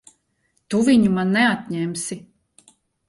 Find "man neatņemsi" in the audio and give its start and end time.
1.17-2.19